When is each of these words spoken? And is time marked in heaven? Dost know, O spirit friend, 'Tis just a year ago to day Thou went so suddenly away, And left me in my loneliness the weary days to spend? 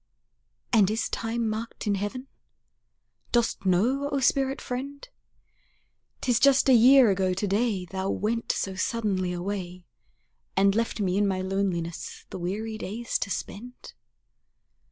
And 0.73 0.89
is 0.89 1.07
time 1.09 1.47
marked 1.47 1.85
in 1.85 1.93
heaven? 1.93 2.25
Dost 3.31 3.67
know, 3.67 4.09
O 4.11 4.19
spirit 4.19 4.59
friend, 4.59 5.07
'Tis 6.21 6.39
just 6.39 6.67
a 6.67 6.73
year 6.73 7.11
ago 7.11 7.35
to 7.35 7.45
day 7.47 7.85
Thou 7.85 8.09
went 8.09 8.51
so 8.51 8.73
suddenly 8.73 9.31
away, 9.31 9.85
And 10.57 10.73
left 10.73 10.99
me 10.99 11.19
in 11.19 11.27
my 11.27 11.41
loneliness 11.41 12.25
the 12.31 12.39
weary 12.39 12.79
days 12.79 13.19
to 13.19 13.29
spend? 13.29 13.93